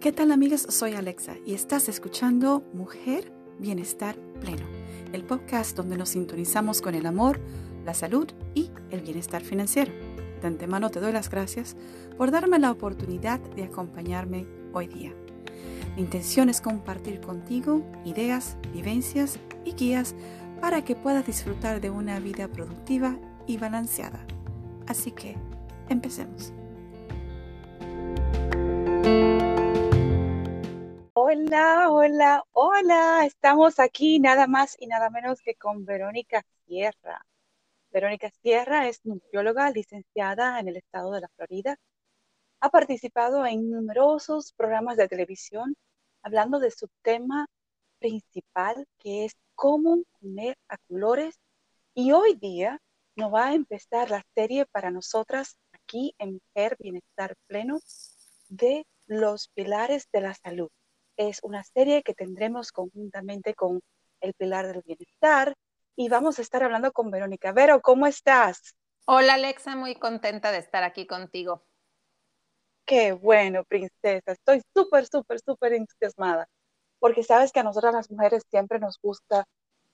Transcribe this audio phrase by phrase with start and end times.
[0.00, 0.62] ¿Qué tal amigas?
[0.70, 4.66] Soy Alexa y estás escuchando Mujer Bienestar Pleno,
[5.12, 7.38] el podcast donde nos sintonizamos con el amor,
[7.84, 9.92] la salud y el bienestar financiero.
[10.40, 11.76] De antemano te doy las gracias
[12.16, 15.14] por darme la oportunidad de acompañarme hoy día.
[15.96, 20.14] Mi intención es compartir contigo ideas, vivencias y guías
[20.62, 24.24] para que puedas disfrutar de una vida productiva y balanceada.
[24.86, 25.36] Así que,
[25.90, 26.54] empecemos.
[31.52, 33.26] Hola, hola, hola.
[33.26, 37.26] Estamos aquí nada más y nada menos que con Verónica Sierra.
[37.90, 41.76] Verónica Sierra es nutrióloga licenciada en el estado de la Florida.
[42.60, 45.74] Ha participado en numerosos programas de televisión
[46.22, 47.48] hablando de su tema
[47.98, 51.40] principal, que es cómo comer a colores.
[51.94, 52.80] Y hoy día
[53.16, 57.80] nos va a empezar la serie para nosotras aquí en Mujer Bienestar Pleno
[58.48, 60.70] de los pilares de la salud
[61.28, 63.80] es una serie que tendremos conjuntamente con
[64.22, 65.54] el Pilar del Bienestar
[65.94, 67.52] y vamos a estar hablando con Verónica.
[67.52, 68.74] Vero, ¿cómo estás?
[69.04, 71.62] Hola Alexa, muy contenta de estar aquí contigo.
[72.86, 74.32] Qué bueno, princesa.
[74.32, 76.48] Estoy súper, súper, súper entusiasmada
[76.98, 79.46] porque sabes que a nosotras las mujeres siempre nos gusta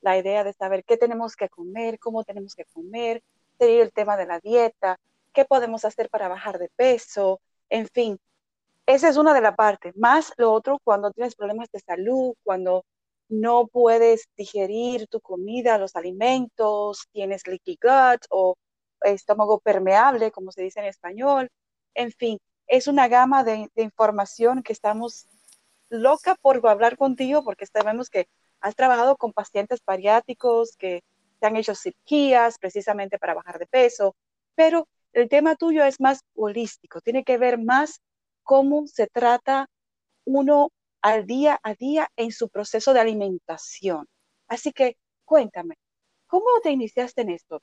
[0.02, 3.22] la idea de saber qué tenemos que comer, cómo tenemos que comer,
[3.58, 4.98] seguir el tema de la dieta,
[5.32, 8.20] qué podemos hacer para bajar de peso, en fin,
[8.86, 9.96] esa es una de las partes.
[9.96, 12.84] Más lo otro cuando tienes problemas de salud, cuando
[13.28, 18.56] no puedes digerir tu comida, los alimentos, tienes leaky gut o
[19.02, 21.50] estómago permeable, como se dice en español.
[21.94, 25.26] En fin, es una gama de, información que estamos
[25.88, 28.28] loca por hablar contigo porque sabemos que
[28.60, 31.02] has trabajado con pacientes bariátricos que
[31.40, 34.16] te han hecho cirugías precisamente para bajar de peso,
[34.54, 38.00] pero el tema tuyo es más holístico, tiene que ver más
[38.47, 39.69] cómo se trata
[40.25, 40.70] uno
[41.02, 44.06] al día a día en su proceso de alimentación.
[44.48, 45.75] Así que cuéntame,
[46.26, 47.60] ¿cómo te iniciaste en esto,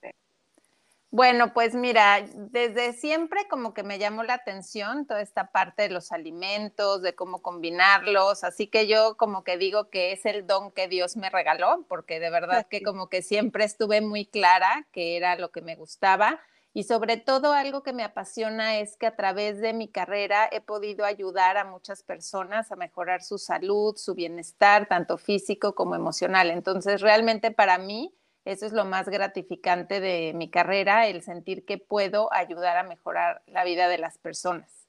[1.09, 5.89] Bueno, pues mira, desde siempre como que me llamó la atención toda esta parte de
[5.89, 10.71] los alimentos, de cómo combinarlos, así que yo como que digo que es el don
[10.71, 15.15] que Dios me regaló, porque de verdad que como que siempre estuve muy clara que
[15.15, 16.41] era lo que me gustaba
[16.75, 20.59] y sobre todo algo que me apasiona es que a través de mi carrera he
[20.59, 26.49] podido ayudar a muchas personas a mejorar su salud, su bienestar, tanto físico como emocional.
[26.49, 31.77] Entonces, realmente para mí, eso es lo más gratificante de mi carrera, el sentir que
[31.77, 34.87] puedo ayudar a mejorar la vida de las personas.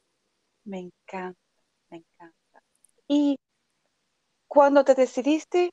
[0.64, 1.38] Me encanta,
[1.90, 2.62] me encanta.
[3.06, 3.36] Y
[4.48, 5.70] cuando te decidiste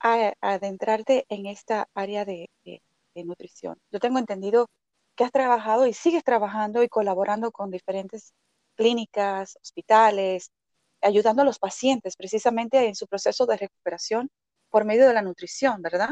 [0.00, 4.70] a, adentrarte en esta área de, de nutrición, yo tengo entendido
[5.16, 8.32] que has trabajado y sigues trabajando y colaborando con diferentes
[8.74, 10.50] clínicas, hospitales,
[11.00, 14.30] ayudando a los pacientes precisamente en su proceso de recuperación
[14.70, 16.10] por medio de la nutrición, ¿verdad?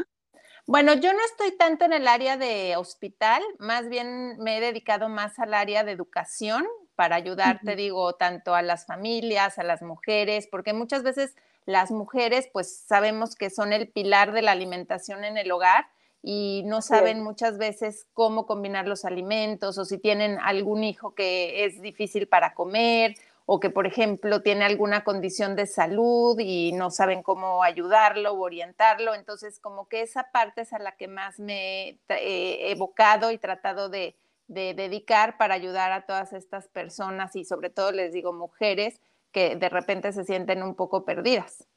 [0.67, 5.09] Bueno, yo no estoy tanto en el área de hospital, más bien me he dedicado
[5.09, 9.81] más al área de educación para ayudar, te digo, tanto a las familias, a las
[9.81, 11.35] mujeres, porque muchas veces
[11.65, 15.87] las mujeres pues sabemos que son el pilar de la alimentación en el hogar
[16.23, 21.65] y no saben muchas veces cómo combinar los alimentos o si tienen algún hijo que
[21.65, 23.15] es difícil para comer
[23.47, 28.41] o que, por ejemplo, tiene alguna condición de salud y no saben cómo ayudarlo o
[28.41, 29.15] orientarlo.
[29.15, 33.89] Entonces, como que esa parte es a la que más me he evocado y tratado
[33.89, 34.15] de,
[34.47, 39.55] de dedicar para ayudar a todas estas personas y sobre todo les digo mujeres que
[39.55, 41.67] de repente se sienten un poco perdidas.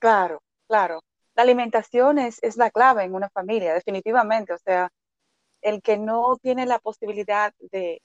[0.00, 1.00] Claro, claro
[1.34, 4.52] la alimentación es, la clave en una familia, definitivamente.
[4.52, 4.90] O sea,
[5.62, 8.02] el que no tiene la posibilidad de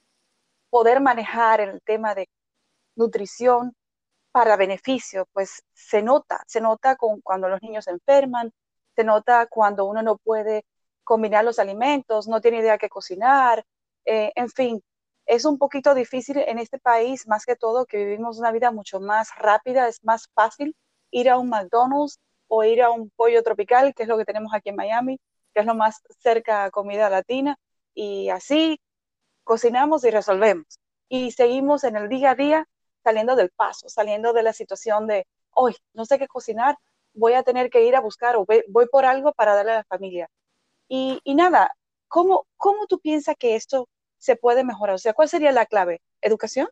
[0.70, 2.30] poder manejar el tema de
[2.96, 3.76] nutrición
[4.32, 8.52] para beneficio, pues se nota, se nota con, cuando los niños se enferman,
[8.96, 10.66] se nota cuando uno no puede
[11.04, 13.66] combinar los alimentos, no tiene idea qué cocinar,
[14.06, 14.84] eh, en fin,
[15.26, 19.00] es un poquito difícil en este país, más que todo, que vivimos una vida mucho
[19.00, 20.76] más rápida, es más fácil
[21.12, 24.54] ir a un McDonald's o ir a un pollo tropical, que es lo que tenemos
[24.54, 25.20] aquí en Miami,
[25.54, 27.58] que es lo más cerca a comida latina,
[27.94, 28.82] y así
[29.44, 30.80] cocinamos y resolvemos.
[31.10, 32.68] Y seguimos en el día a día
[33.04, 36.78] saliendo del paso, saliendo de la situación de, hoy no sé qué cocinar,
[37.14, 39.84] voy a tener que ir a buscar o voy por algo para darle a la
[39.86, 40.30] familia.
[40.88, 41.76] Y, nada,
[42.08, 43.88] ¿cómo, ¿cómo tú piensas que esto
[44.18, 44.96] se puede mejorar?
[44.96, 46.02] O sea, ¿cuál sería la clave?
[46.22, 46.68] ¿Educación?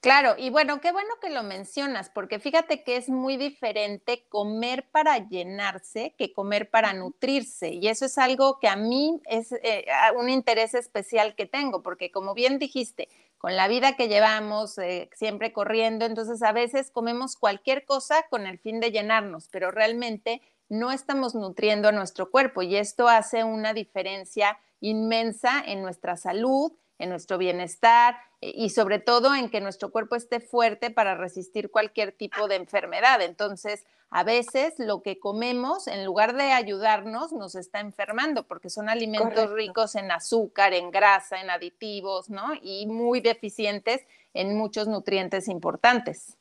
[0.00, 4.88] Claro, y bueno, qué bueno que lo mencionas, porque fíjate que es muy diferente comer
[4.92, 7.70] para llenarse que comer para nutrirse.
[7.70, 9.86] Y eso es algo que a mí es eh,
[10.16, 13.08] un interés especial que tengo, porque como bien dijiste,
[13.38, 18.46] con la vida que llevamos, eh, siempre corriendo, entonces a veces comemos cualquier cosa con
[18.46, 23.42] el fin de llenarnos, pero realmente no estamos nutriendo a nuestro cuerpo y esto hace
[23.42, 29.60] una diferencia inmensa en nuestra salud en nuestro bienestar eh, y sobre todo en que
[29.60, 33.20] nuestro cuerpo esté fuerte para resistir cualquier tipo de enfermedad.
[33.22, 38.88] Entonces, a veces lo que comemos, en lugar de ayudarnos, nos está enfermando porque son
[38.88, 42.52] alimentos ricos en azúcar, en grasa, en aditivos, ¿no?
[42.62, 46.38] Y muy deficientes en muchos nutrientes importantes.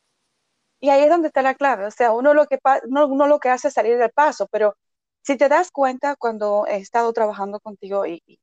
[0.80, 3.50] Y ahí es donde está la clave, o sea, uno lo que, uno lo que
[3.50, 4.78] hace es salir del paso, pero
[5.24, 8.40] si te das cuenta cuando he estado trabajando contigo y, y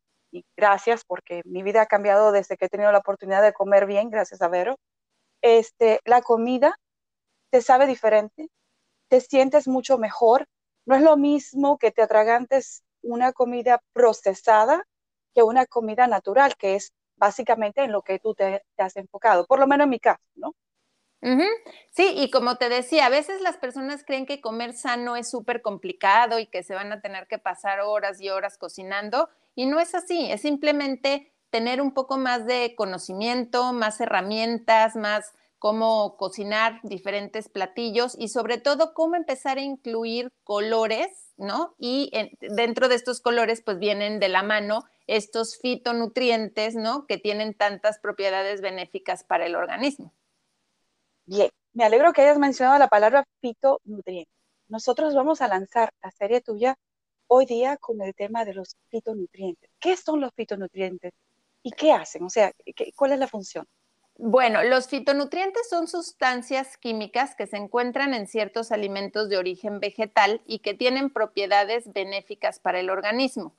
[0.57, 4.11] gracias porque mi vida ha cambiado desde que he tenido la oportunidad de comer bien,
[4.11, 4.79] gracias a Vero.
[5.43, 6.79] Este, la comida
[7.51, 8.49] te sabe diferente,
[9.09, 10.47] te sientes mucho mejor.
[10.87, 14.85] No es lo mismo que te atragantes una comida procesada
[15.35, 19.59] que una comida natural, que es básicamente en lo que tú te, has enfocado, por
[19.59, 20.55] lo menos en mi caso, ¿no?
[21.91, 25.63] Sí, y como te decía, a veces las personas creen que comer sano es súper
[25.63, 29.81] complicado y que se van a tener que pasar horas y horas cocinando, y no
[29.81, 35.33] es así, es simplemente tener un poco más de conocimiento, más herramientas, más
[35.65, 41.75] cómo cocinar diferentes platillos y sobre todo cómo empezar a incluir colores, ¿no?
[41.79, 47.07] Y dentro de estos colores pues vienen de la mano estos fitonutrientes, ¿no?
[47.07, 50.13] Que tienen tantas propiedades benéficas para el organismo.
[51.25, 54.35] Bien, me alegro que hayas mencionado la palabra fitonutrientes.
[54.69, 56.75] Nosotros vamos a lanzar la serie tuya
[57.29, 59.71] hoy día con el tema de los fitonutrientes.
[59.81, 61.13] ¿Qué son los fitonutrientes
[61.63, 62.25] y qué hacen?
[62.25, 62.53] O sea,
[62.97, 63.67] ¿cuál es la función?
[64.17, 70.41] Bueno, los fitonutrientes son sustancias químicas que se encuentran en ciertos alimentos de origen vegetal
[70.47, 73.57] y que tienen propiedades benéficas para el organismo.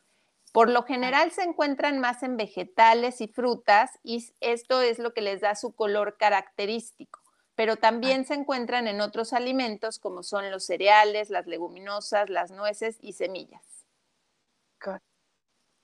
[0.54, 5.22] Por lo general se encuentran más en vegetales y frutas y esto es lo que
[5.22, 7.25] les da su color característico
[7.56, 12.98] pero también se encuentran en otros alimentos como son los cereales, las leguminosas, las nueces
[13.02, 13.64] y semillas.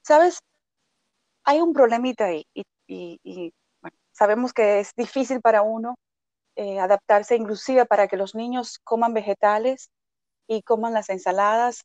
[0.03, 0.39] ¿Sabes?
[1.44, 2.45] Hay un problemita ahí
[2.88, 3.53] y,
[4.12, 5.95] sabemos que es difícil para uno
[6.56, 9.89] eh, adaptarse, inclusive para que los niños coman vegetales
[10.47, 11.83] y coman las ensaladas.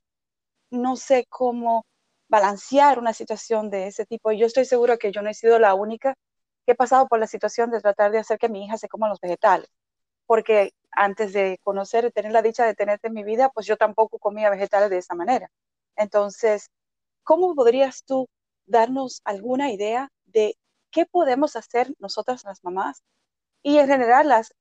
[0.70, 1.84] No sé cómo
[2.28, 4.32] balancear una situación de ese tipo.
[4.32, 6.14] Yo estoy segura que yo no he sido la única
[6.72, 9.20] he pasado por la situación de tratar de hacer que mi hija se coma los
[9.20, 9.70] vegetales,
[10.26, 13.76] porque antes de conocer y tener la dicha de tenerte en mi vida, pues yo
[13.76, 15.50] tampoco comía vegetales de esa manera.
[15.96, 16.70] Entonces,
[17.24, 18.28] ¿cómo podrías tú
[18.66, 20.56] darnos alguna idea de
[20.90, 23.02] qué podemos hacer nosotras las mamás
[23.62, 24.52] y en general las,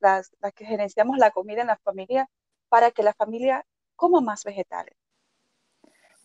[0.55, 2.29] que gerenciamos la comida en la familia
[2.69, 3.65] para que la familia
[3.95, 4.95] coma más vegetales?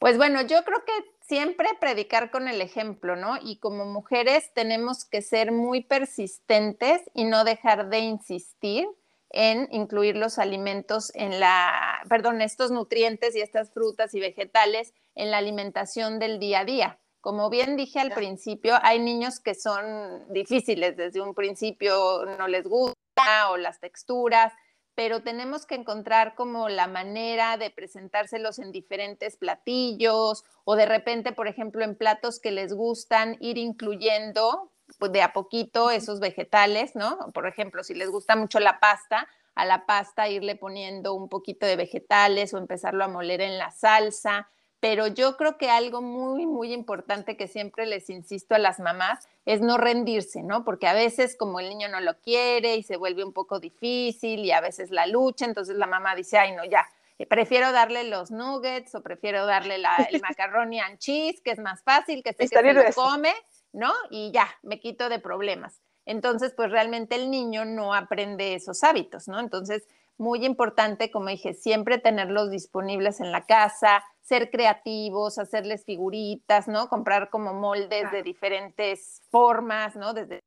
[0.01, 3.37] Pues bueno, yo creo que siempre predicar con el ejemplo, ¿no?
[3.39, 8.89] Y como mujeres tenemos que ser muy persistentes y no dejar de insistir
[9.29, 15.31] en incluir los alimentos en la, perdón, estos nutrientes y estas frutas y vegetales en
[15.31, 16.99] la alimentación del día a día.
[17.21, 22.67] Como bien dije al principio, hay niños que son difíciles desde un principio, no les
[22.67, 24.55] gusta o las texturas,
[24.95, 31.33] pero tenemos que encontrar como la manera de presentárselos en diferentes platillos o de repente,
[31.33, 36.95] por ejemplo, en platos que les gustan, ir incluyendo pues, de a poquito esos vegetales,
[36.97, 37.31] ¿no?
[37.33, 41.67] Por ejemplo, si les gusta mucho la pasta, a la pasta irle poniendo un poquito
[41.67, 44.49] de vegetales o empezarlo a moler en la salsa
[44.81, 49.29] pero yo creo que algo muy, muy importante que siempre les insisto a las mamás
[49.45, 50.65] es no rendirse, ¿no?
[50.65, 54.41] Porque a veces como el niño no lo quiere y se vuelve un poco difícil
[54.41, 56.87] y a veces la lucha, entonces la mamá dice, ay, no, ya,
[57.19, 61.59] eh, prefiero darle los nuggets o prefiero darle la, el macaroni and cheese, que es
[61.59, 63.35] más fácil, que sé que se lo come,
[63.73, 63.93] ¿no?
[64.09, 65.83] Y ya, me quito de problemas.
[66.07, 69.39] Entonces, pues realmente el niño no aprende esos hábitos, ¿no?
[69.39, 69.87] Entonces,
[70.21, 76.91] muy importante, como dije, siempre tenerlos disponibles en la casa, ser creativos, hacerles figuritas, ¿no?
[76.91, 80.13] Comprar como moldes de diferentes formas, ¿no?
[80.13, 80.41] Desde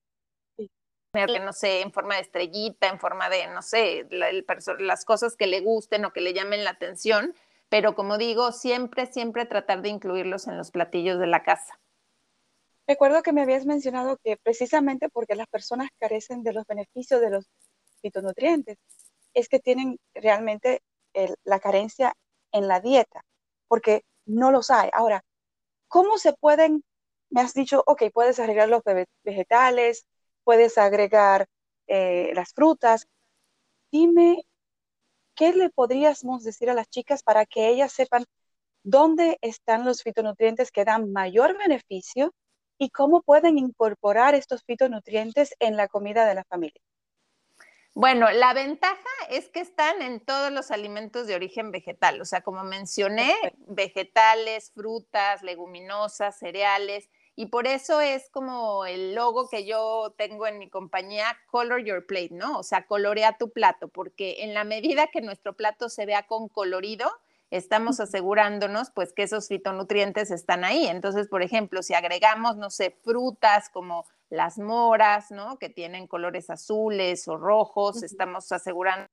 [1.13, 5.61] no sé, en forma de estrellita, en forma de, no sé, las cosas que le
[5.61, 7.35] gusten o que le llamen la atención,
[7.69, 11.79] pero como digo, siempre, siempre tratar de incluirlos en los platillos de la casa.
[12.87, 17.29] Recuerdo que me habías mencionado que precisamente porque las personas carecen de los beneficios de
[17.31, 17.45] los
[18.01, 18.77] fitonutrientes,
[19.33, 20.81] es que tienen realmente
[21.43, 22.13] la carencia
[22.51, 23.25] en la dieta,
[23.67, 24.89] porque no los hay.
[24.93, 25.23] Ahora,
[25.87, 26.83] ¿cómo se pueden,
[27.29, 28.83] me has dicho, ok, puedes agregar los
[29.23, 30.05] vegetales,
[30.43, 31.47] puedes agregar
[31.87, 33.07] eh, las frutas.
[33.91, 34.45] Dime,
[35.35, 38.25] ¿qué le podríamos decir a las chicas para que ellas sepan
[38.83, 42.33] dónde están los fitonutrientes que dan mayor beneficio
[42.77, 46.81] y cómo pueden incorporar estos fitonutrientes en la comida de la familia?
[47.95, 48.97] Bueno, la ventaja
[49.29, 53.31] es que están en todos los alimentos de origen vegetal, o sea, como mencioné,
[53.67, 60.57] vegetales, frutas, leguminosas, cereales, y por eso es como el logo que yo tengo en
[60.57, 62.57] mi compañía, Color Your Plate, ¿no?
[62.57, 66.49] O sea, colorea tu plato, porque en la medida que nuestro plato se vea con
[66.49, 67.11] colorido,
[67.51, 70.87] estamos asegurándonos pues que esos fitonutrientes están ahí.
[70.87, 75.59] Entonces, por ejemplo, si agregamos, no sé, frutas como las moras, ¿no?
[75.59, 79.07] Que tienen colores azules o rojos, estamos asegurando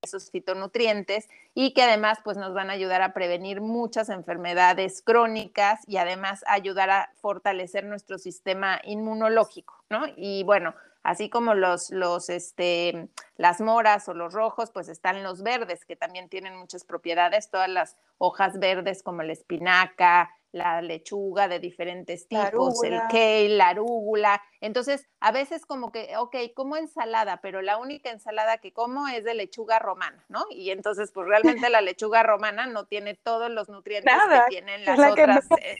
[0.00, 5.80] esos fitonutrientes y que además pues nos van a ayudar a prevenir muchas enfermedades crónicas
[5.88, 10.04] y además ayudar a fortalecer nuestro sistema inmunológico, ¿no?
[10.16, 15.42] Y bueno, así como los, los, este, las moras o los rojos, pues están los
[15.42, 21.48] verdes, que también tienen muchas propiedades, todas las hojas verdes como la espinaca, la lechuga
[21.48, 24.42] de diferentes tipos, el kale, la arúgula.
[24.60, 29.24] Entonces, a veces como que, ok, como ensalada, pero la única ensalada que como es
[29.24, 30.44] de lechuga romana, ¿no?
[30.50, 34.98] Y entonces, pues realmente la lechuga romana no tiene todos los nutrientes que tienen las
[34.98, 35.46] otras.
[35.58, 35.78] Eh,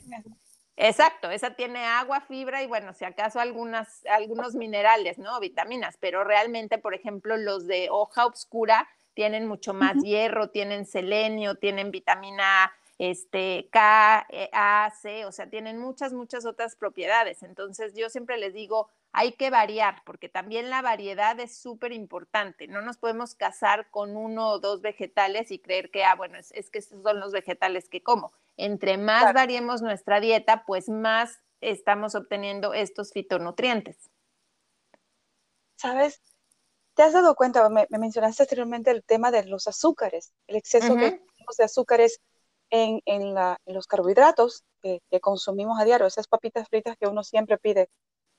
[0.75, 5.39] exacto, esa tiene agua, fibra y bueno, si acaso algunas, algunos minerales, ¿no?
[5.39, 11.55] Vitaminas, pero realmente, por ejemplo, los de hoja oscura tienen mucho más hierro, tienen selenio,
[11.55, 12.73] tienen vitamina A
[13.11, 17.43] este, K, eh, A, C, o sea, tienen muchas, muchas otras propiedades.
[17.43, 22.67] Entonces, yo siempre les digo, hay que variar, porque también la variedad es súper importante.
[22.67, 26.69] No nos podemos casar con uno o dos vegetales y creer que, ah, bueno, es,
[26.69, 28.31] que estos son los vegetales que como.
[28.55, 34.09] Entre más variemos nuestra dieta, pues más estamos obteniendo estos fitonutrientes.
[35.75, 36.21] ¿Sabes?
[36.93, 37.67] ¿Te has dado cuenta?
[37.67, 41.19] Me, mencionaste anteriormente el tema de los azúcares, el exceso de
[41.63, 42.21] azúcares
[42.73, 43.35] en,
[43.67, 47.87] los carbohidratos que, consumimos a diario, esas papitas fritas que uno siempre pide,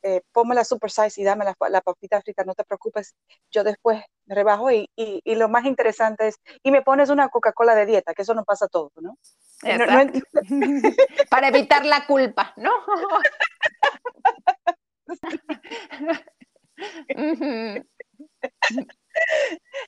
[0.02, 3.14] eh, ponme la super size y dame la, la, papita frita, no te preocupes,
[3.52, 4.90] yo después me rebajo y,
[5.24, 8.66] lo más interesante es, y me pones una Coca-Cola de dieta, que eso no pasa
[8.66, 9.16] todo, ¿no?
[11.30, 12.72] Para evitar la culpa, ¿no?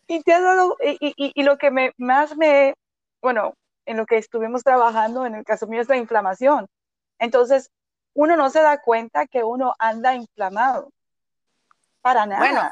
[0.06, 2.74] y te ha dado, y, y, lo que me, más me,
[3.20, 3.54] bueno,
[3.86, 6.68] en lo que estuvimos trabajando, en el caso mío es la inflamación.
[7.18, 7.70] Entonces,
[8.14, 10.90] uno no se da cuenta que uno anda inflamado.
[12.02, 12.40] Para nada.
[12.40, 12.70] Bueno,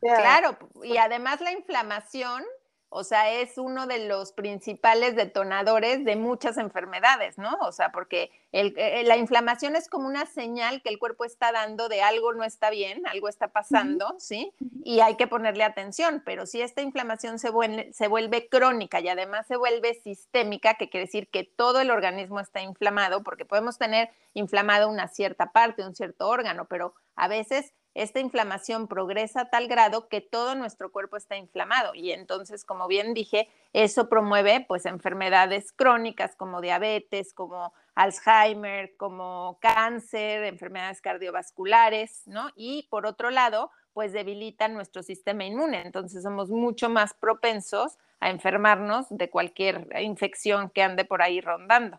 [0.00, 2.44] claro, y además la inflamación
[2.88, 7.56] o sea, es uno de los principales detonadores de muchas enfermedades, ¿no?
[7.62, 11.88] O sea, porque eh, la inflamación es como una señal que el cuerpo está dando
[11.88, 14.52] de algo no está bien, algo está pasando, ¿sí?
[14.84, 19.08] Y hay que ponerle atención, pero si esta inflamación se vuelve, se vuelve crónica y
[19.08, 23.78] además se vuelve sistémica, que quiere decir que todo el organismo está inflamado, porque podemos
[23.78, 29.50] tener inflamado una cierta parte, un cierto órgano, pero a veces esta inflamación progresa a
[29.50, 34.64] tal grado que todo nuestro cuerpo está inflamado y entonces, como bien dije, eso promueve
[34.68, 42.50] pues enfermedades crónicas como diabetes, como Alzheimer, como cáncer, enfermedades cardiovasculares, ¿no?
[42.54, 48.28] Y por otro lado, pues debilita nuestro sistema inmune, entonces somos mucho más propensos a
[48.28, 51.98] enfermarnos de cualquier infección que ande por ahí rondando.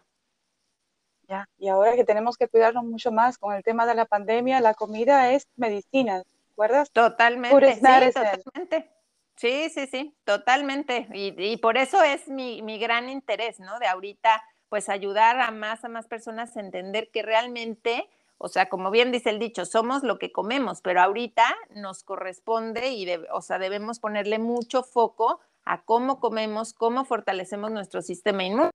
[1.27, 4.62] Ya, y ahora que tenemos que cuidarnos mucho más con el tema de la pandemia,
[4.62, 6.89] la comida es medicina, ¿recuerdas?
[6.91, 8.91] Totalmente, sí, totalmente.
[9.36, 11.07] Sí, sí, sí, totalmente.
[11.13, 13.77] Y, por eso es mi, mi, gran interés, ¿no?
[13.77, 18.67] De ahorita, pues ayudar a más, a más personas a entender que realmente, o sea,
[18.67, 23.41] como bien dice el dicho, somos lo que comemos, pero ahorita nos corresponde y, o
[23.41, 28.72] sea, debemos ponerle mucho foco a cómo comemos, cómo fortalecemos nuestro sistema inmune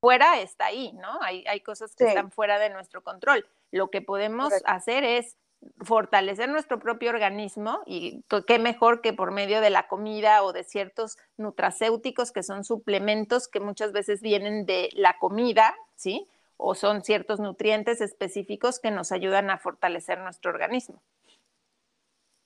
[0.00, 1.20] fuera está ahí, ¿no?
[1.22, 3.46] Hay, hay cosas que están fuera de nuestro control.
[3.70, 5.36] Lo que podemos hacer es
[5.80, 10.64] fortalecer nuestro propio organismo y qué mejor que por medio de la comida o de
[10.64, 16.28] ciertos nutracéuticos que son suplementos que muchas veces vienen de la comida, ¿sí?
[16.56, 21.02] O son ciertos nutrientes específicos que nos ayudan a fortalecer nuestro organismo.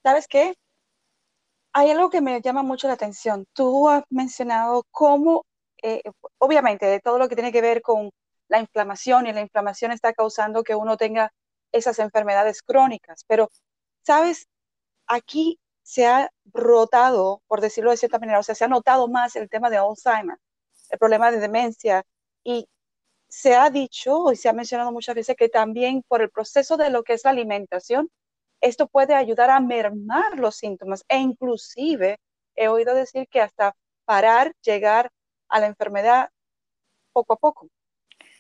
[0.02, 0.54] ¿Sabes qué?
[1.74, 3.46] Hay algo que me llama mucho la atención.
[3.54, 5.44] Tú has mencionado cómo
[5.82, 6.02] eh,
[6.38, 8.10] obviamente, de todo lo que tiene que ver con
[8.48, 11.32] la inflamación, y la inflamación está causando que uno tenga
[11.72, 13.24] esas enfermedades crónicas.
[13.26, 13.50] Pero,
[14.02, 14.46] ¿sabes?
[15.06, 19.36] Aquí se ha rotado, por decirlo de cierta manera, o sea, se ha notado más
[19.36, 20.38] el tema de Alzheimer,
[20.90, 22.04] el problema de demencia,
[22.44, 22.68] y
[23.28, 26.90] se ha dicho y se ha mencionado muchas veces que también por el proceso de
[26.90, 28.10] lo que es la alimentación,
[28.60, 32.18] esto puede ayudar a mermar los síntomas e inclusive
[32.54, 33.74] he oído decir que hasta
[34.04, 35.10] parar, llegar
[35.52, 36.30] a la enfermedad
[37.12, 37.68] poco a poco.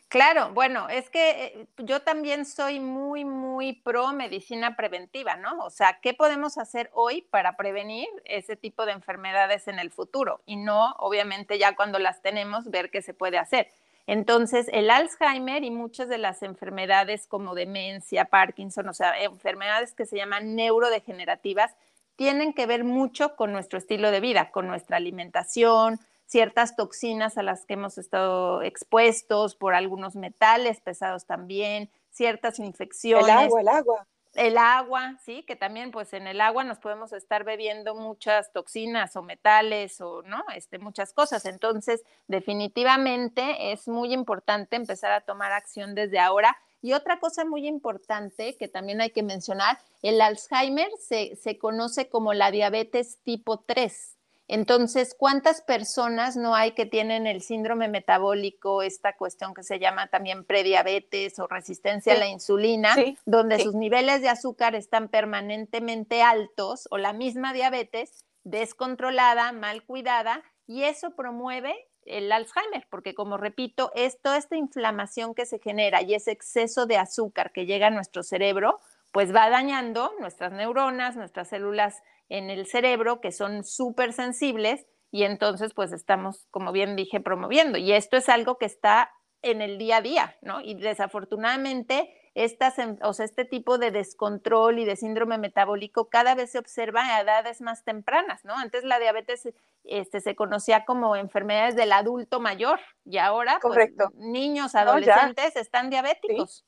[0.08, 5.64] Claro, bueno, es que eh, yo también soy muy, muy pro medicina preventiva, ¿no?
[5.64, 10.42] O sea, ¿qué podemos hacer hoy para prevenir ese tipo de enfermedades en el futuro?
[10.44, 13.68] Y no, obviamente, ya cuando las tenemos, ver qué se puede hacer.
[14.06, 20.04] Entonces, el Alzheimer y muchas de las enfermedades como demencia, Parkinson, o sea, enfermedades que
[20.04, 21.74] se llaman neurodegenerativas,
[22.16, 26.00] tienen que ver mucho con nuestro estilo de vida, con nuestra alimentación,
[26.32, 33.26] ciertas toxinas a las que hemos estado expuestos por algunos metales pesados también, ciertas infecciones.
[33.26, 34.06] El agua, el agua.
[34.34, 39.14] El agua, sí, que también pues en el agua nos podemos estar bebiendo muchas toxinas
[39.14, 41.44] o metales o no, este, muchas cosas.
[41.44, 46.56] Entonces, definitivamente es muy importante empezar a tomar acción desde ahora.
[46.80, 52.08] Y otra cosa muy importante que también hay que mencionar, el Alzheimer se, se conoce
[52.08, 54.16] como la diabetes tipo 3.
[54.52, 60.08] Entonces, ¿cuántas personas no hay que tienen el síndrome metabólico, esta cuestión que se llama
[60.08, 62.94] también prediabetes o resistencia a la insulina,
[63.24, 70.42] donde sus niveles de azúcar están permanentemente altos o la misma diabetes descontrolada, mal cuidada,
[70.66, 76.02] y eso promueve el Alzheimer, porque como repito, es toda esta inflamación que se genera
[76.02, 78.80] y ese exceso de azúcar que llega a nuestro cerebro,
[79.12, 82.02] pues va dañando nuestras neuronas, nuestras células
[82.32, 87.76] en el cerebro que son súper sensibles y entonces pues estamos, como bien dije, promoviendo.
[87.76, 89.12] Y esto es algo que está
[89.42, 90.62] en el día a día, ¿no?
[90.62, 96.52] Y desafortunadamente estas, o sea, este tipo de descontrol y de síndrome metabólico cada vez
[96.52, 98.56] se observa a edades más tempranas, ¿no?
[98.56, 99.50] Antes la diabetes
[99.84, 106.64] este, se conocía como enfermedades del adulto mayor y ahora pues, niños, adolescentes están diabéticos.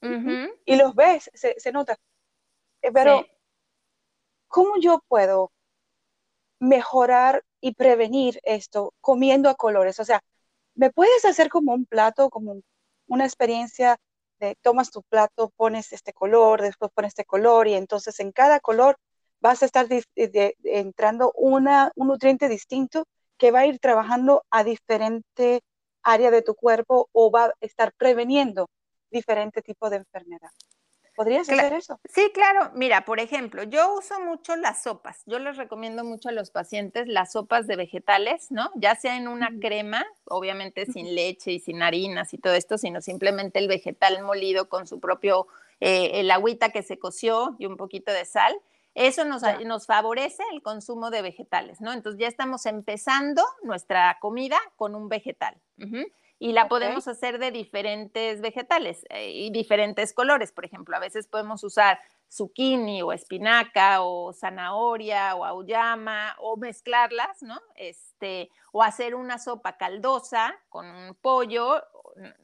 [0.00, 1.98] Y los ves, se, nota.
[2.80, 3.26] Eh, pero
[4.48, 5.52] ¿cómo yo puedo
[6.58, 10.00] mejorar y prevenir esto comiendo a colores?
[10.00, 10.22] O sea,
[10.74, 12.62] ¿me puedes hacer como un plato, como
[13.08, 13.98] una experiencia
[14.40, 18.60] de tomas tu plato, pones este color, después pones este color y entonces en cada
[18.60, 18.96] color
[19.40, 19.86] vas a estar
[20.64, 23.06] entrando una, un nutriente distinto
[23.38, 25.62] que va a ir trabajando a diferente
[26.02, 28.68] área de tu cuerpo o va a estar preveniendo
[29.10, 30.50] diferente tipo de enfermedad.
[31.16, 31.98] ¿Podrías hacer eso?
[32.04, 32.70] Sí, claro.
[32.74, 35.22] Mira, por ejemplo, yo uso mucho las sopas.
[35.24, 38.70] Yo les recomiendo mucho a los pacientes las sopas de vegetales, ¿no?
[38.74, 43.00] Ya sea en una crema, obviamente sin leche y sin harinas y todo esto, sino
[43.00, 45.46] simplemente el vegetal molido con su propio,
[45.80, 48.54] eh, el agüita que se coció y un poquito de sal.
[48.94, 51.94] Eso nos, nos, favorece el consumo de vegetales, ¿no?
[51.94, 55.56] Entonces ya estamos empezando nuestra comida con un vegetal
[56.38, 60.52] y la podemos hacer de diferentes vegetales eh, y diferentes colores.
[60.52, 67.42] Por ejemplo, a veces podemos usar zucchini o espinaca o zanahoria o auyama o mezclarlas,
[67.42, 67.60] ¿no?
[67.74, 71.82] Este, o hacer una sopa caldosa con un pollo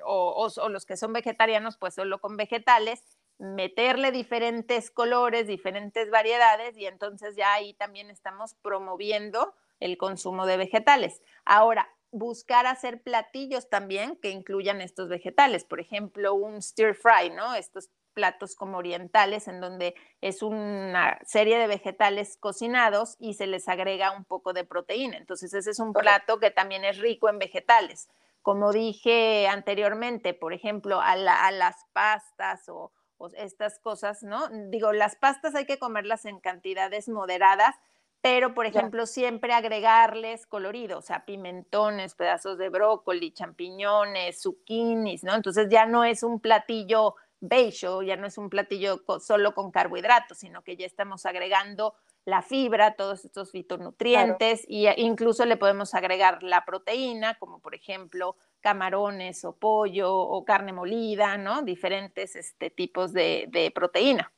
[0.04, 3.02] o, o los que son vegetarianos, pues solo con vegetales
[3.38, 10.56] meterle diferentes colores, diferentes variedades y entonces ya ahí también estamos promoviendo el consumo de
[10.56, 11.20] vegetales.
[11.44, 17.54] Ahora, buscar hacer platillos también que incluyan estos vegetales, por ejemplo, un stir fry, ¿no?
[17.54, 23.66] Estos platos como orientales en donde es una serie de vegetales cocinados y se les
[23.66, 25.16] agrega un poco de proteína.
[25.16, 28.10] Entonces, ese es un plato que también es rico en vegetales.
[28.42, 34.48] Como dije anteriormente, por ejemplo, a, las pastas o, o estas cosas, ¿no?
[34.68, 37.76] Digo, las pastas hay que comerlas en cantidades moderadas
[38.22, 45.34] pero por ejemplo siempre agregarles colorido, o sea, pimentones, pedazos de brócoli, champiñones, zucchinis, ¿no?
[45.34, 50.38] Entonces ya no es un platillo beige, ya no es un platillo solo con carbohidratos,
[50.38, 56.44] sino que ya estamos agregando la fibra, todos estos fitonutrientes e incluso le podemos agregar
[56.44, 61.62] la proteína, como por ejemplo camarones o pollo o carne molida, ¿no?
[61.62, 64.32] Diferentes este, tipos de, de proteína.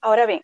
[0.00, 0.40] Ahora bien,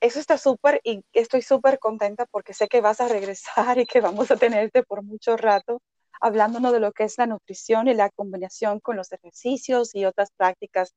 [0.00, 4.00] eso está súper y estoy súper contenta porque sé que vas a regresar y que
[4.00, 5.80] vamos a tenerte por mucho rato
[6.20, 10.30] hablándonos de lo que es la nutrición y la combinación con los ejercicios y otras
[10.36, 10.94] prácticas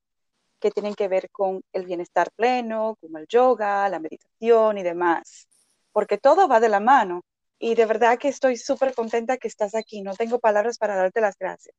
[0.60, 5.48] que tienen que ver con el bienestar pleno, como el yoga, la meditación y demás,
[5.92, 7.22] porque todo va de la mano.
[7.60, 10.02] Y de verdad que estoy súper contenta que estás aquí.
[10.02, 11.76] No tengo palabras para darte las gracias.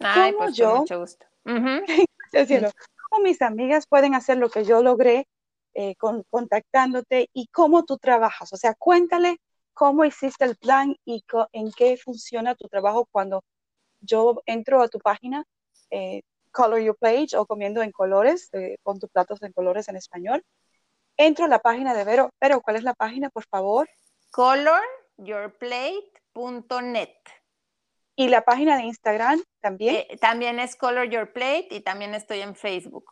[0.00, 1.26] Ay, pues yo, mucho gusto.
[3.10, 5.26] ¿Cómo mis amigas pueden hacer lo que yo logré
[5.74, 5.94] eh,
[6.30, 8.52] contactándote y cómo tú trabajas.
[8.52, 9.38] O sea, cuéntale
[9.72, 13.42] cómo hiciste el plan y en qué funciona tu trabajo cuando
[14.00, 15.44] yo entro a tu página.
[15.90, 19.96] Eh, Color Your Plate o comiendo en colores, eh, con tus platos en colores en
[19.96, 20.44] español.
[21.16, 22.30] Entro a la página de Vero.
[22.40, 23.88] Vero, ¿cuál es la página, por favor?
[24.30, 27.16] coloryourplate.net.
[28.16, 29.96] Y la página de Instagram también.
[29.96, 33.10] Eh, también es Color Your Plate y también estoy en Facebook.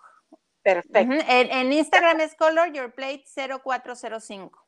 [0.74, 1.14] Perfecto.
[1.28, 3.24] en, Instagram es Color Your Plate
[3.64, 4.66] 0405.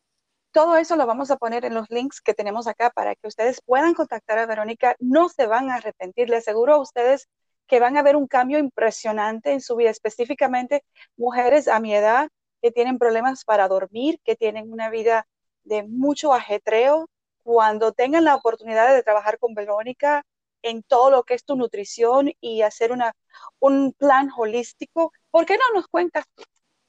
[0.50, 3.60] Todo eso lo vamos a poner en los links que tenemos acá para que ustedes
[3.60, 4.96] puedan contactar a Verónica.
[4.98, 6.30] No se van a arrepentir.
[6.30, 7.28] Les aseguro a ustedes
[7.66, 10.84] que van a ver un cambio impresionante en su vida, específicamente
[11.18, 12.30] mujeres a mi edad
[12.62, 15.26] que tienen problemas para dormir, que tienen una vida
[15.64, 17.10] de mucho ajetreo.
[17.42, 20.24] Cuando tengan la oportunidad de trabajar con Verónica
[20.62, 23.14] en todo lo que es tu nutrición y hacer una,
[23.58, 26.24] un plan holístico, ¿por qué no nos cuentas?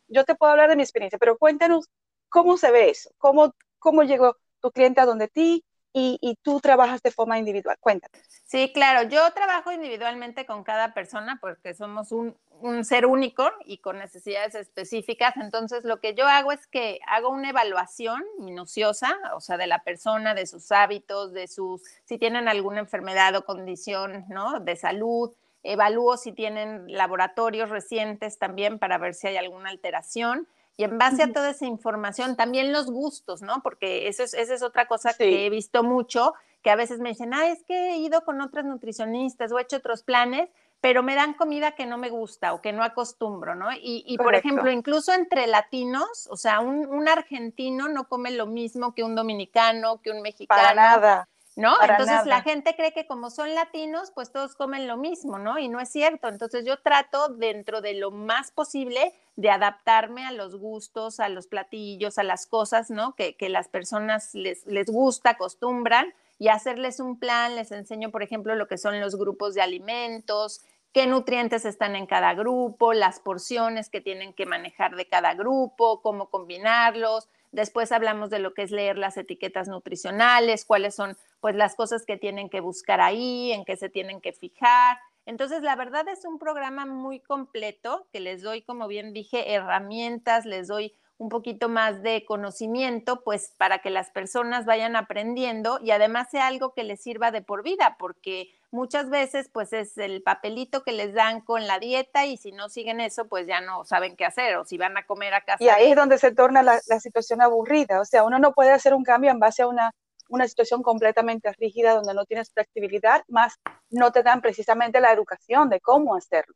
[0.07, 1.89] Yo te puedo hablar de mi experiencia, pero cuéntanos
[2.29, 7.01] cómo se ve eso, cómo, cómo llegó tu cliente a donde ti, y, tú trabajas
[7.01, 7.77] de forma individual.
[7.79, 8.23] Cuéntame.
[8.45, 12.37] Sí, claro, yo trabajo individualmente con cada persona porque somos un,
[12.83, 15.35] ser único y con necesidades específicas.
[15.37, 19.83] Entonces, lo que yo hago es que hago una evaluación minuciosa, o sea, de la
[19.83, 24.59] persona, de sus hábitos, de sus, si tienen alguna enfermedad o condición, ¿no?
[24.59, 25.31] De salud.
[25.63, 30.47] Evalúo si tienen laboratorios recientes también para ver si hay alguna alteración
[30.77, 33.61] y en base a toda esa información, también los gustos, ¿no?
[33.61, 37.09] Porque eso es, esa es otra cosa que he visto mucho, que a veces me
[37.09, 40.49] dicen, ah, es que he ido con otras nutricionistas o he hecho otros planes,
[40.81, 43.71] pero me dan comida que no me gusta o que no acostumbro, ¿no?
[43.71, 48.47] Y, y por ejemplo, incluso entre latinos, o sea, un, un, argentino no come lo
[48.47, 50.59] mismo que un dominicano, que un mexicano.
[50.59, 51.27] Para nada.
[51.55, 51.75] ¿no?
[51.81, 55.59] Entonces la gente cree que como son latinos, pues todos comen lo mismo, ¿no?
[55.59, 56.27] Y no es cierto.
[56.27, 61.47] Entonces yo trato dentro de lo más posible de adaptarme a los gustos, a los
[61.47, 63.15] platillos, a las cosas, ¿no?
[63.15, 67.55] Que, que las personas les, les gusta, acostumbran y hacerles un plan.
[67.55, 72.07] Les enseño, por ejemplo, lo que son los grupos de alimentos, qué nutrientes están en
[72.07, 78.29] cada grupo, las porciones que tienen que manejar de cada grupo, cómo combinarlos Después hablamos
[78.29, 82.49] de lo que es leer las etiquetas nutricionales, cuáles son pues las cosas que tienen
[82.49, 84.97] que buscar ahí, en qué se tienen que fijar.
[85.25, 90.45] Entonces, la verdad es un programa muy completo que les doy, como bien dije, herramientas,
[90.45, 95.91] les doy un poquito más de conocimiento, pues para que las personas vayan aprendiendo y
[95.91, 100.23] además sea algo que les sirva de por vida, porque muchas veces pues es el
[100.23, 103.85] papelito que les dan con la dieta y si no siguen eso, pues ya no
[103.85, 105.63] saben qué hacer o si van a comer a casa.
[105.63, 108.95] Y ahí es donde se torna la, situación aburrida, o sea, uno no puede hacer
[108.95, 109.91] un cambio en base a una,
[110.27, 113.59] una situación completamente rígida donde no tienes flexibilidad, más
[113.91, 116.55] no te dan precisamente la educación de cómo hacerlo.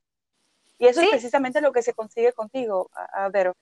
[0.79, 2.89] Y eso es precisamente lo que se consigue contigo,
[3.31, 3.53] Vero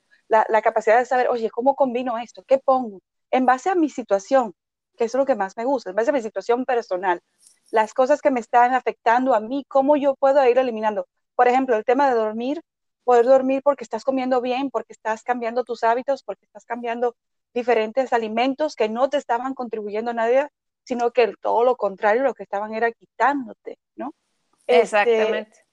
[0.47, 2.43] la, capacidad de saber, oye, ¿cómo combino esto?
[2.47, 2.99] ¿Qué pongo?
[3.31, 4.53] En base a mi situación,
[4.97, 7.21] que es lo que más me gusta, en base a mi situación personal,
[7.71, 11.07] las cosas que me están afectando a mí, cómo yo puedo ir eliminando.
[11.35, 12.61] Por ejemplo, el tema de dormir,
[13.03, 17.15] poder dormir porque estás comiendo bien, porque estás cambiando tus hábitos, porque estás cambiando
[17.53, 20.47] diferentes alimentos que no te estaban contribuyendo a nadie,
[20.83, 24.13] sino que todo lo contrario, lo que estaban era quitándote, ¿no?
[24.67, 25.65] Este, Exactamente.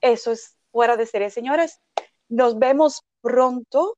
[0.00, 1.30] eso es fuera de serie.
[1.30, 1.80] Señores,
[2.28, 3.96] nos vemos pronto.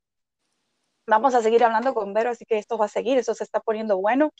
[1.06, 3.60] Vamos a seguir hablando con Vero, así que esto va a seguir, eso se está
[3.60, 4.30] poniendo bueno.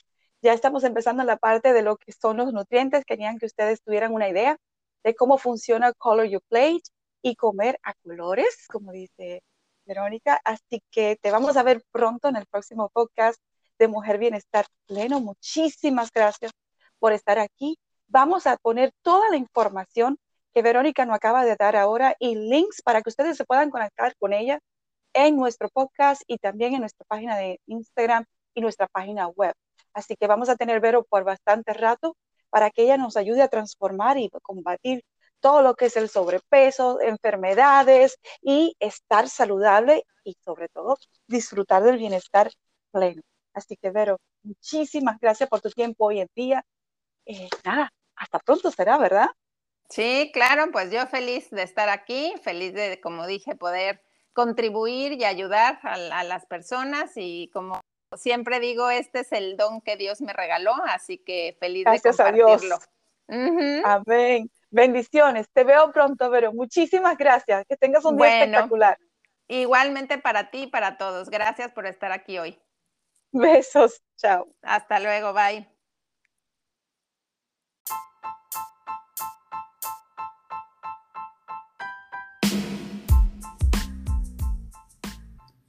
[0.41, 3.05] Ya estamos empezando la parte de lo que son los nutrientes.
[3.05, 4.57] Querían que ustedes tuvieran una idea
[5.03, 6.81] de cómo funciona Color Your Plate
[7.21, 9.43] y comer a colores, como dice
[9.85, 10.39] Verónica.
[10.45, 13.39] Así que te vamos a ver pronto en el próximo podcast
[13.79, 15.19] de Mujer Bienestar Pleno.
[15.19, 16.51] Muchísimas gracias
[16.99, 17.77] por estar aquí.
[18.07, 20.17] Vamos a poner toda la información
[20.53, 24.15] que Verónica nos acaba de dar ahora y links para que ustedes se puedan conectar
[24.17, 24.59] con ella
[25.13, 29.53] en nuestro podcast y también en nuestra página de Instagram y nuestra página web.
[29.93, 32.15] Así que vamos a tener Vero por bastante rato
[32.49, 35.03] para que ella nos ayude a transformar y combatir
[35.39, 40.97] todo lo que es el sobrepeso, enfermedades y estar saludable y sobre todo
[41.27, 42.51] disfrutar del bienestar
[42.91, 43.21] pleno.
[43.53, 46.63] Así que Vero, muchísimas gracias por tu tiempo hoy en día.
[47.25, 49.27] Eh, nada, hasta pronto será, ¿verdad?
[49.89, 54.01] Sí, claro, pues yo feliz de estar aquí, feliz de, como dije, poder
[54.33, 57.81] contribuir y ayudar a, las personas y como
[58.15, 62.75] siempre digo, este es el don que Dios me regaló, así que feliz de compartirlo.
[62.75, 62.79] A
[63.31, 63.83] Dios.
[63.85, 64.51] Amén.
[64.69, 65.47] Bendiciones.
[65.51, 66.53] Te veo pronto, Vero.
[66.53, 67.65] Muchísimas gracias.
[67.67, 68.97] Que tengas un día espectacular.
[69.47, 71.29] Igualmente para ti y para todos.
[71.29, 72.57] Gracias por estar aquí hoy.
[73.31, 74.01] Besos.
[74.17, 74.47] Chao.
[74.61, 75.33] Hasta luego.
[75.33, 75.80] Bye.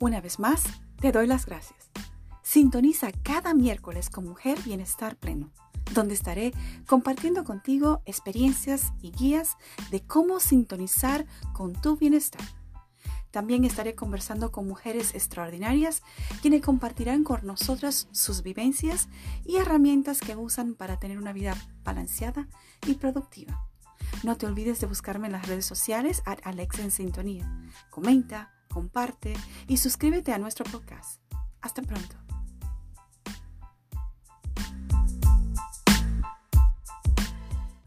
[0.02, 0.64] Una vez más,
[1.00, 1.92] te doy las gracias.
[2.42, 5.52] Sintoniza cada miércoles con Mujer Bienestar Pleno,
[5.94, 6.52] donde estaré
[6.88, 9.58] compartiendo contigo experiencias y guías
[9.92, 12.42] de cómo sintonizar con tu bienestar.
[13.30, 16.02] También estaré conversando con mujeres extraordinarias
[16.40, 19.08] quienes compartirán con nosotras sus vivencias
[19.44, 22.48] y herramientas que usan para tener una vida balanceada
[22.88, 23.68] y productiva.
[24.24, 27.48] No te olvides de buscarme en las redes sociales a Alexa en Sintonía.
[27.90, 29.34] Comenta, comparte
[29.68, 31.20] y suscríbete a nuestro podcast.
[31.60, 32.21] Hasta pronto.